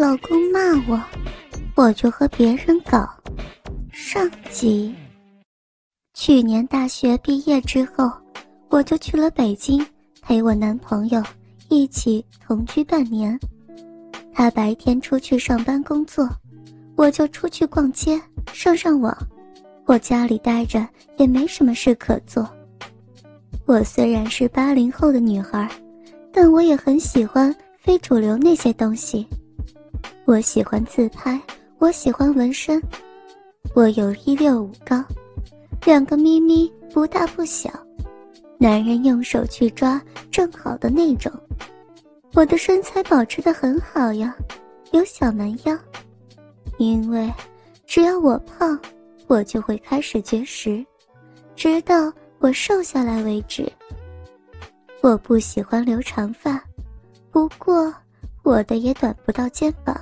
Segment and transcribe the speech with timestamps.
[0.00, 0.58] 老公骂
[0.88, 0.98] 我，
[1.74, 3.06] 我就和别人搞。
[3.92, 4.94] 上集。
[6.14, 8.10] 去年大学毕业之后，
[8.70, 9.86] 我就去了北京，
[10.22, 11.22] 陪我男朋友
[11.68, 13.38] 一起同居半年。
[14.32, 16.26] 他白天出去上班工作，
[16.96, 18.18] 我就出去逛街、
[18.54, 19.14] 上上网。
[19.84, 20.88] 我家里待着
[21.18, 22.48] 也没什么事可做。
[23.66, 25.70] 我虽然是八零后的女孩，
[26.32, 29.26] 但我也很喜欢非主流那些东西。
[30.24, 31.40] 我喜欢自拍，
[31.78, 32.80] 我喜欢纹身。
[33.74, 35.04] 我有一六五高。
[35.84, 37.70] 两个咪咪不大不小，
[38.58, 40.00] 男人用手去抓
[40.30, 41.32] 正好的那种。
[42.34, 44.36] 我的身材保持的很好呀，
[44.92, 45.76] 有小蛮腰。
[46.76, 47.32] 因为
[47.86, 48.78] 只要我胖，
[49.26, 50.84] 我就会开始绝食，
[51.56, 53.70] 直到我瘦下来为止。
[55.00, 56.62] 我不喜欢留长发，
[57.30, 57.92] 不过
[58.42, 59.94] 我的也短不到肩膀。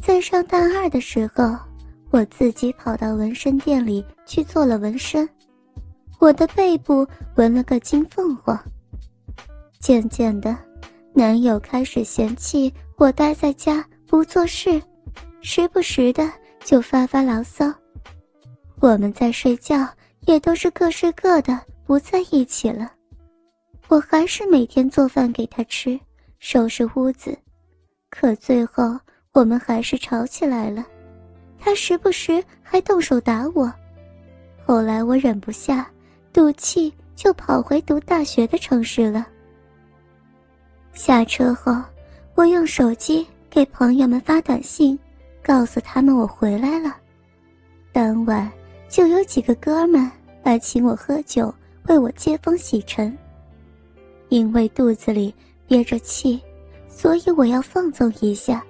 [0.00, 1.56] 在上大二的时候。
[2.12, 5.28] 我自己跑到纹身店里去做了纹身，
[6.20, 8.58] 我的背部纹了个金凤凰。
[9.80, 10.56] 渐渐的，
[11.12, 14.80] 男友开始嫌弃我待在家不做事，
[15.42, 16.30] 时不时的
[16.64, 17.66] 就发发牢骚。
[18.80, 19.86] 我们在睡觉
[20.20, 22.90] 也都是各睡各的，不在一起了。
[23.88, 25.98] 我还是每天做饭给他吃，
[26.48, 27.36] 收拾屋子，
[28.08, 28.96] 可最后
[29.32, 30.86] 我们还是吵起来了。
[31.58, 33.68] 他时不时还动手打我，
[34.64, 35.90] 后来我忍不下，
[36.32, 39.26] 赌气就跑回读大学的城市了。
[40.92, 41.82] 下车后，
[42.36, 44.96] 我用手机给朋友们发短信，
[45.42, 46.96] 告诉他们我回来了。
[47.90, 48.48] 当晚
[48.88, 50.08] 就有几个哥们
[50.44, 51.52] 来请我喝酒，
[51.88, 53.18] 为我接风洗尘。
[54.28, 55.34] 因为肚子里
[55.66, 56.40] 憋着气，
[56.88, 58.64] 所以我要放纵一下，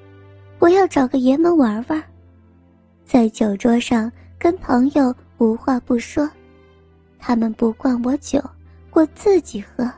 [0.58, 2.03] 我要找个爷们玩玩。
[3.05, 6.28] 在酒桌上跟朋友无话不说，
[7.19, 8.43] 他们不灌我酒，
[8.93, 9.91] 我自己喝。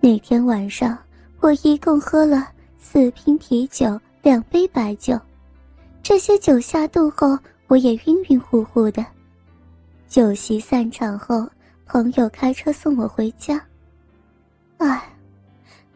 [0.00, 0.98] 那天晚上，
[1.40, 5.18] 我一共喝了四瓶啤酒，两杯白酒。
[6.02, 7.38] 这些酒下肚后，
[7.68, 9.04] 我也晕晕乎乎的。
[10.08, 11.48] 酒席散场后，
[11.86, 13.60] 朋友开车送我回家。
[14.78, 15.13] 唉，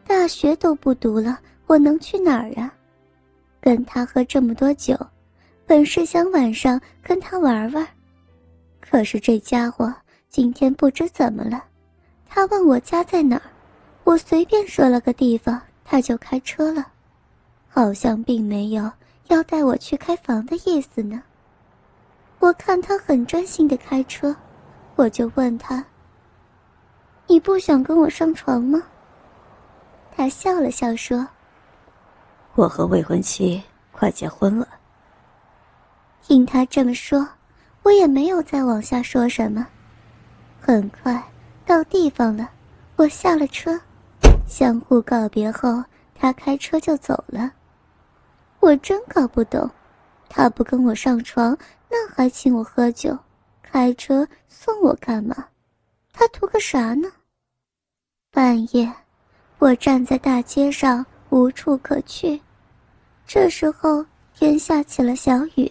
[0.08, 2.72] 大学都不读了，我能去哪儿啊？
[3.60, 4.98] 跟他喝这么多酒。
[5.66, 7.86] 本是想晚上跟他玩玩，
[8.80, 9.94] 可是这家伙
[10.30, 11.62] 今天不知怎么了。
[12.26, 13.42] 他问我家在哪儿，
[14.04, 16.86] 我随便说了个地方，他就开车了，
[17.68, 18.91] 好像并没有
[19.26, 21.22] 要带我去开房的意思呢。
[22.38, 24.34] 我看他很专心的开车，
[24.97, 25.84] 我就问他
[27.28, 28.82] ：“你不想跟我上床吗？”
[30.18, 31.24] 他笑了笑说
[32.56, 33.62] ：“我和未婚妻
[33.92, 34.66] 快结婚了。”
[36.20, 37.24] 听他这么说，
[37.84, 39.64] 我也没有再往下说什么。
[40.60, 41.22] 很快
[41.64, 42.50] 到地方了，
[42.96, 43.80] 我下了车，
[44.44, 45.84] 相互告别后，
[46.16, 47.52] 他开车就走了。
[48.58, 49.70] 我真搞不懂，
[50.28, 51.56] 他不跟我上床，
[51.88, 53.16] 那还请我喝酒，
[53.62, 55.46] 开车送我干嘛？
[56.12, 57.08] 他图个啥呢？
[58.32, 58.92] 半夜，
[59.58, 62.41] 我站在大街上无处可去，
[63.26, 65.70] 这时候天下起了小雨。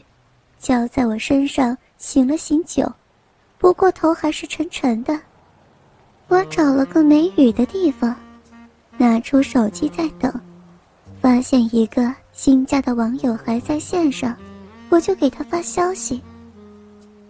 [0.59, 2.91] 浇在我身上，醒了醒酒，
[3.57, 5.17] 不过头还是沉沉的。
[6.27, 8.13] 我找了个没雨的地方，
[8.97, 10.33] 拿出手机在等，
[11.21, 14.35] 发现一个新加的网友还在线上，
[14.89, 16.21] 我就给他发消息。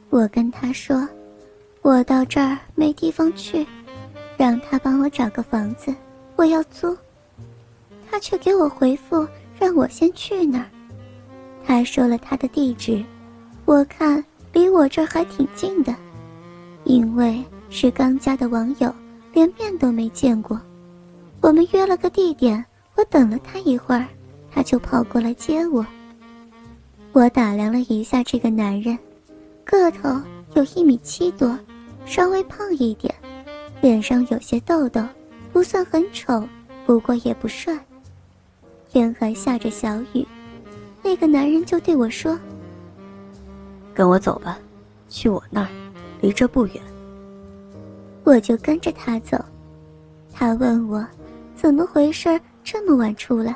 [0.10, 1.08] 我跟他说，
[1.84, 3.68] 我到这儿没地方去，
[4.38, 5.94] 让他帮我找个房子，
[6.38, 6.96] 我要租。
[8.10, 9.28] 他却给我回复，
[9.60, 10.66] 让我先去那儿。
[11.66, 13.04] 他说了他的地址。
[13.66, 15.94] 我看离我这儿还挺近的，
[16.86, 18.90] 因为是刚加的网友，
[19.34, 20.58] 连面都没见过。
[21.42, 22.64] 我们约了个地点，
[22.96, 24.08] 我等了他一会儿，
[24.50, 25.86] 他就跑过来接我。
[27.12, 28.98] 我打量了一下这个男人，
[29.66, 30.10] 个头
[30.56, 31.60] 有一米七多，
[32.06, 33.14] 稍微胖一点，
[33.82, 35.02] 脸上有些痘痘，
[35.58, 36.48] 不算很丑，
[36.86, 37.76] 不过也不帅。
[38.88, 40.24] 天还下着小雨，
[41.02, 42.38] 那个男人就对我说。
[43.92, 44.60] 跟我走吧，
[45.10, 45.68] 去我那儿，
[46.22, 46.84] 离这不远。
[48.24, 49.44] 我就跟着他走。
[50.32, 51.04] 他问我，
[51.56, 53.56] 怎么回事这么晚出来？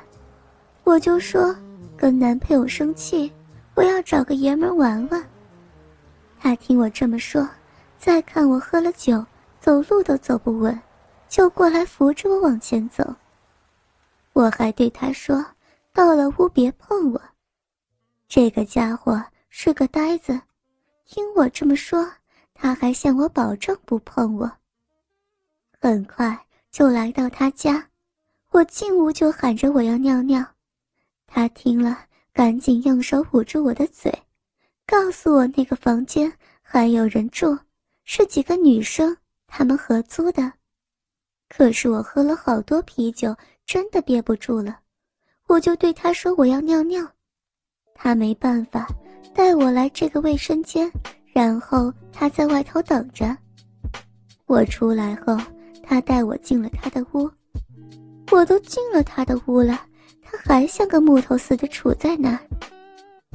[0.83, 1.55] 我就说
[1.95, 3.31] 跟男朋友生气，
[3.75, 5.23] 我要找个爷们玩玩。
[6.39, 7.47] 他听我这么说，
[7.99, 9.23] 再看我喝了酒，
[9.59, 10.75] 走路都走不稳，
[11.31, 13.15] 就过来扶着我往前走。
[14.33, 15.43] 我还对他说，
[15.93, 17.21] 到了屋别碰我。
[18.27, 20.37] 这个家伙是个呆子，
[21.05, 22.05] 听我这么说，
[22.53, 24.51] 他还向我保证不碰我。
[25.79, 26.37] 很快
[26.69, 27.87] 就来到他家，
[28.49, 30.45] 我进屋就喊着我要尿尿，
[31.27, 31.97] 他听了
[32.33, 34.11] 赶紧用手捂住我的嘴，
[34.85, 36.31] 告诉我那个房间
[36.61, 37.57] 还有人住，
[38.03, 39.15] 是几个女生，
[39.47, 40.51] 他们合租的。
[41.53, 44.79] 可是我喝了好多啤酒，真的憋不住了，
[45.47, 47.05] 我就对他说我要尿尿，
[47.93, 48.87] 他没办法，
[49.33, 50.89] 带我来这个卫生间，
[51.33, 53.37] 然后他在外头等着。
[54.45, 55.37] 我出来后，
[55.83, 57.29] 他带我进了他的屋，
[58.31, 59.81] 我都进了他的屋了，
[60.23, 62.39] 他还像个木头似的杵在那。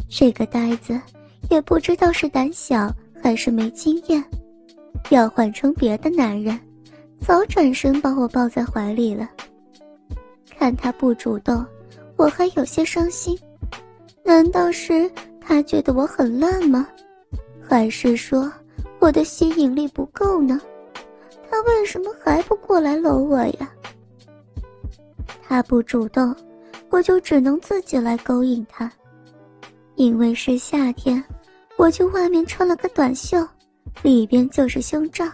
[0.08, 0.98] 这个呆子
[1.50, 2.90] 也不知道是胆小
[3.22, 4.24] 还是没经验，
[5.10, 6.58] 要换成别的男人。
[7.20, 9.28] 早转身把我抱在怀里了。
[10.58, 11.64] 看他不主动，
[12.16, 13.38] 我还有些伤心。
[14.24, 15.10] 难道是
[15.40, 16.88] 他觉得我很烂吗？
[17.68, 18.52] 还是说
[18.98, 20.60] 我的吸引力不够呢？
[21.50, 23.70] 他为什么还不过来搂我呀？
[25.42, 26.34] 他不主动，
[26.90, 28.90] 我就只能自己来勾引他。
[29.94, 31.22] 因为是夏天，
[31.76, 33.46] 我就外面穿了个短袖，
[34.02, 35.24] 里边就是胸罩。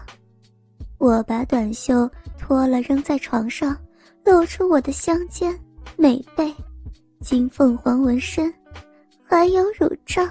[1.03, 2.09] 我把短袖
[2.39, 3.77] 脱了扔在床上，
[4.23, 5.53] 露出我的香肩、
[5.97, 6.55] 美背、
[7.19, 8.53] 金凤凰纹身，
[9.21, 10.25] 还有乳罩。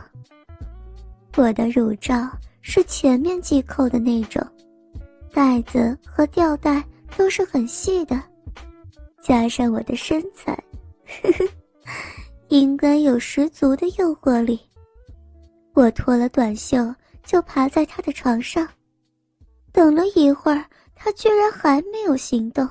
[1.37, 2.27] 我的乳罩
[2.63, 4.43] 是前面系扣的那种，
[5.31, 6.83] 带子和吊带
[7.19, 8.19] 都是很细的，
[9.21, 10.59] 加上我的身材，
[12.49, 14.59] 应该有十足的诱惑力。
[15.75, 16.95] 我脱了短袖，
[17.27, 18.67] 就爬在他的床上。
[19.73, 22.69] 等了一会儿，他居然还没有行动，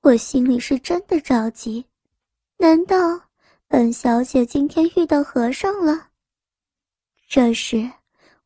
[0.00, 1.86] 我心里是真的着急。
[2.58, 2.96] 难道
[3.68, 6.08] 本小姐今天遇到和尚了？
[7.28, 7.88] 这时，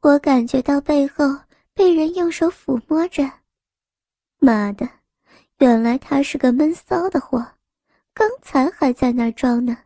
[0.00, 1.24] 我感觉到背后
[1.72, 3.24] 被人用手抚摸着。
[4.38, 4.86] 妈的，
[5.58, 7.44] 原来他是个闷骚的货，
[8.12, 9.78] 刚才还在那装呢，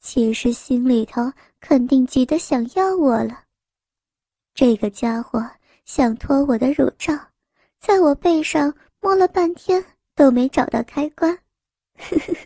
[0.00, 3.44] 其实心里头肯定急得想要我了。
[4.54, 5.42] 这个家伙。
[5.86, 7.16] 想脱我的乳罩，
[7.80, 9.82] 在我背上摸了半天
[10.16, 11.38] 都没找到开关。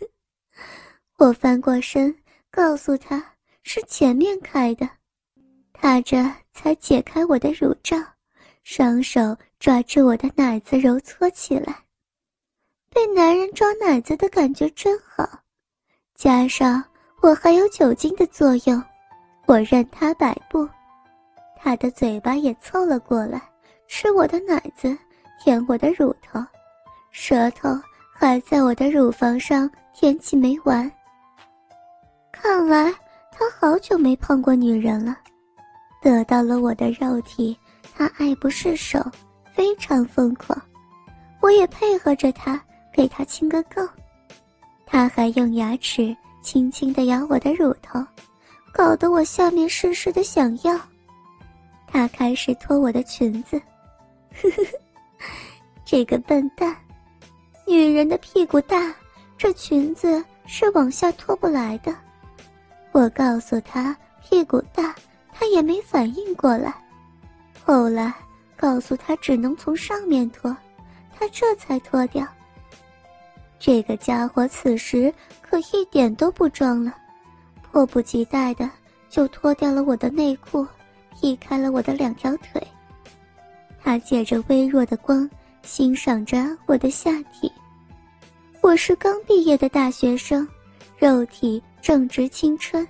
[1.17, 2.15] 我翻过身，
[2.51, 3.33] 告诉他
[3.63, 4.87] 是前面开的，
[5.73, 6.23] 他这
[6.53, 7.97] 才解开我的乳罩，
[8.63, 11.83] 双手抓住我的奶子揉搓起来。
[12.91, 15.27] 被男人抓奶子的感觉真好，
[16.13, 16.83] 加上
[17.21, 18.83] 我还有酒精的作用，
[19.47, 20.69] 我任他摆布。
[21.63, 23.39] 他的嘴巴也凑了过来，
[23.87, 24.97] 吃我的奶子，
[25.39, 26.43] 舔我的乳头，
[27.11, 27.69] 舌头
[28.11, 30.91] 还在我的乳房上舔起没完。
[32.31, 32.91] 看来
[33.31, 35.15] 他好久没碰过女人了，
[36.01, 37.55] 得到了我的肉体，
[37.95, 38.99] 他爱不释手，
[39.53, 40.59] 非常疯狂。
[41.41, 42.59] 我也配合着他，
[42.91, 43.87] 给他亲个够。
[44.85, 48.03] 他还用牙齿轻轻地咬我的乳头，
[48.73, 50.75] 搞得我下面湿湿的，想要。
[51.91, 53.59] 他开始脱我的裙子，
[54.33, 54.79] 呵呵呵，
[55.83, 56.73] 这个笨蛋，
[57.67, 58.95] 女人的屁股大，
[59.37, 61.93] 这裙子是往下脱不来的。
[62.93, 64.95] 我告诉他屁股大，
[65.33, 66.73] 他也没反应过来。
[67.63, 68.13] 后来
[68.55, 70.55] 告诉他只能从上面脱，
[71.13, 72.25] 他这才脱掉。
[73.59, 76.95] 这个家伙此时可一点都不装了，
[77.61, 78.69] 迫不及待的
[79.09, 80.65] 就脱掉了我的内裤。
[81.13, 82.61] 劈开了我的两条腿，
[83.81, 85.29] 他借着微弱的光
[85.63, 87.51] 欣赏着我的下体。
[88.61, 90.47] 我是刚毕业的大学生，
[90.97, 92.87] 肉体正值青春，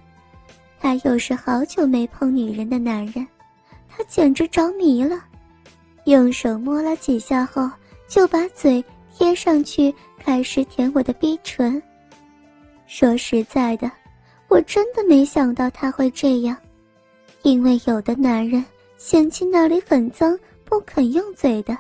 [0.80, 3.26] 他又是好久没碰女人的男人，
[3.90, 5.24] 他简直着迷了。
[6.06, 7.70] 用手摸了几下后，
[8.08, 11.82] 就把嘴贴上去，开始舔我的逼唇。
[12.88, 13.90] 说实在的，
[14.50, 16.58] 我真的没想到他会这样。
[17.44, 18.64] 因为有的男人
[18.98, 21.76] 嫌弃那里很脏，不肯用嘴的，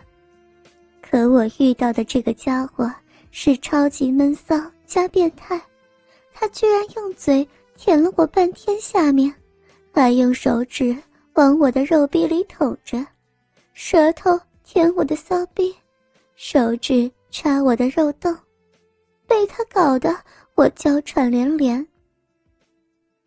[1.01, 2.91] 可我遇到的这个家伙
[3.29, 4.55] 是超级闷骚
[4.87, 5.61] 加变态，
[6.33, 9.31] 他居然用嘴舔了我半天下面，
[9.93, 10.97] 还用手指
[11.33, 13.05] 往我的肉壁里捅着，
[13.73, 15.73] 舌头舔我的骚逼，
[16.35, 18.35] 手指插我的肉洞，
[19.27, 20.15] 被他搞得
[20.55, 21.85] 我娇喘连连。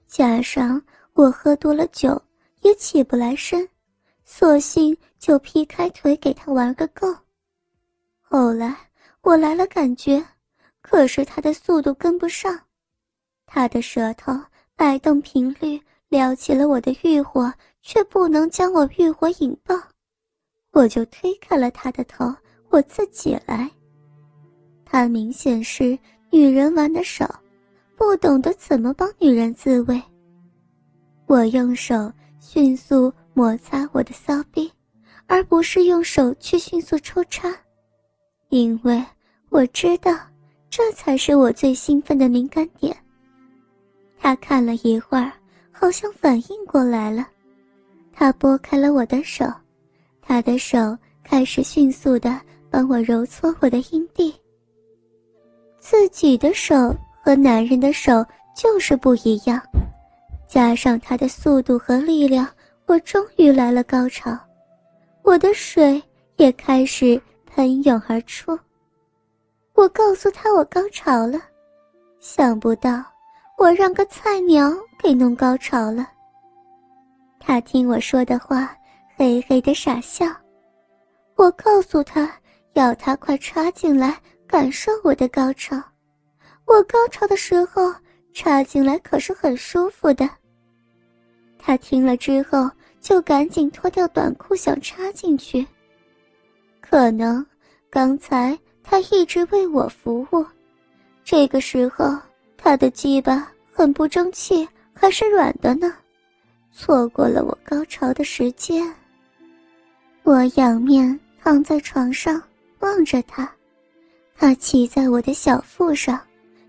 [0.08, 0.82] 加上。
[1.14, 2.20] 我喝多了酒，
[2.62, 3.68] 也起不来身，
[4.24, 7.06] 索性就劈开腿给他玩个够。
[8.20, 8.76] 后来
[9.22, 10.24] 我来了感觉，
[10.82, 12.60] 可是他的速度跟不上，
[13.46, 14.32] 他的舌头
[14.74, 19.72] 摆动频率，撩起了我的欲火，却不能将我欲火引爆。
[20.72, 22.34] 我就推开了他的头，
[22.70, 23.70] 我自己来。
[24.84, 25.96] 他明显是
[26.32, 27.40] 女人玩的少，
[27.94, 30.02] 不懂得怎么帮女人自慰。
[31.26, 34.70] 我用手迅速摩擦我的骚逼，
[35.26, 37.52] 而不是用手去迅速抽插，
[38.50, 39.02] 因为
[39.48, 40.16] 我知道
[40.68, 42.96] 这才是我最兴奋的敏感点。
[44.18, 45.32] 他看了一会儿，
[45.70, 47.26] 好像反应过来了，
[48.12, 49.44] 他拨开了我的手。
[50.20, 52.40] 他的手开始迅速的
[52.70, 54.34] 帮我揉搓我的阴蒂。
[55.78, 56.74] 自己的手
[57.22, 58.24] 和男人的手
[58.56, 59.60] 就是不一样，
[60.54, 62.48] 加上他的速度和力量，
[62.86, 64.38] 我终于来了高潮，
[65.24, 66.00] 我的水
[66.36, 68.56] 也开始喷涌而出。
[69.72, 71.40] 我告诉他我高潮了，
[72.20, 73.04] 想不到
[73.58, 76.08] 我让个菜鸟给弄高潮了。
[77.40, 78.72] 他听我说的话。
[79.16, 80.24] 嘿嘿的傻笑，
[81.34, 82.32] 我告诉他
[82.74, 85.76] 要他快插进来感受我的高潮。
[86.64, 87.92] 我高潮的时候
[88.32, 90.30] 插进来可是很舒服的。
[91.66, 95.66] 他听了之后就赶紧脱掉短裤想插进去。
[96.78, 97.44] 可能
[97.88, 100.44] 刚才他一直为我服务，
[101.24, 102.14] 这个时候
[102.58, 105.90] 他的鸡巴很不争气，还是软的呢，
[106.70, 108.94] 错过了我高潮的时间。
[110.22, 112.42] 我仰面躺在床上，
[112.80, 113.50] 望着他，
[114.36, 116.20] 他骑在我的小腹上，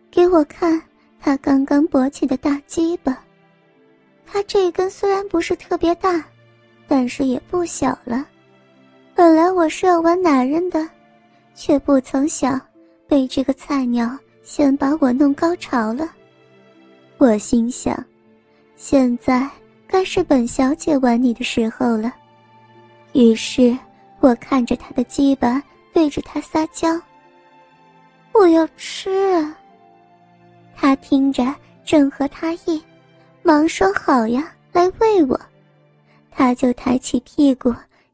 [0.09, 0.81] 给我看
[1.19, 3.24] 他刚刚勃起的大鸡巴。
[4.25, 6.23] 他这根虽然不是特别大，
[6.87, 8.25] 但是也不小了。
[9.13, 10.87] 本来我是要玩男人的，
[11.53, 12.59] 却不曾想
[13.07, 16.09] 被这个菜鸟先把我弄高潮了。
[17.17, 17.97] 我心想，
[18.75, 19.49] 现在
[19.87, 22.13] 该是本小姐玩你的时候了。
[23.13, 23.77] 于是，
[24.19, 25.63] 我看着他的鸡巴，
[25.93, 26.89] 对着他撒娇
[28.33, 29.47] ：“我要吃。”
[30.75, 31.55] 他听着
[31.85, 32.83] 正合他意，
[33.45, 35.39] 忙说：“好呀，来喂我。”
[36.31, 37.71] 他就抬起屁股，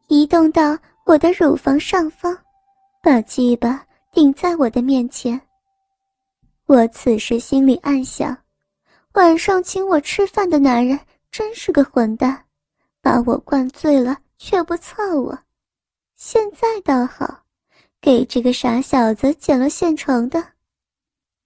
[0.08, 2.38] 移动到我的乳房上方，
[3.02, 5.40] 把鸡巴顶在我的面前。
[6.66, 8.38] 我此时心里暗想：
[9.14, 11.00] 晚上请我吃饭的男人
[11.32, 12.44] 真是个混蛋，
[13.02, 14.18] 把我灌醉了。
[14.44, 15.38] 却不操我，
[16.16, 17.44] 现在倒好，
[18.02, 20.44] 给这个傻小子捡了现成的。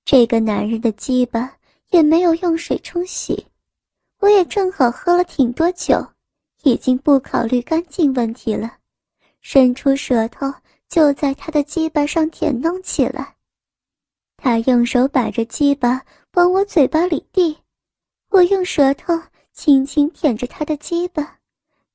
[0.06, 1.58] 这个男人的鸡巴
[1.90, 3.46] 也没有用水冲洗，
[4.26, 6.04] 我也正好喝了挺多酒，
[6.64, 8.78] 已经不考虑干净问题了，
[9.40, 10.52] 伸出舌头
[10.90, 13.36] 就在他的鸡巴上舔弄起来。
[14.36, 16.02] 他用手把着鸡巴
[16.34, 17.56] 往我嘴巴里递，
[18.32, 19.14] 我用舌头
[19.54, 21.36] 轻轻舔着他的鸡巴。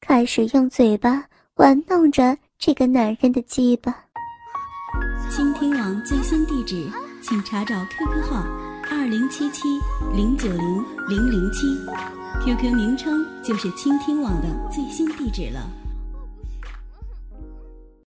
[0.01, 1.25] 开始用嘴巴
[1.57, 3.93] 玩弄着这个男人的鸡巴。
[5.29, 6.89] 倾听网最新地址，
[7.21, 8.47] 请查找 QQ 号
[8.89, 9.81] 二零七七
[10.15, 11.67] 零九零零零七
[12.41, 15.80] ，QQ 名称就是倾听网的最新地址了。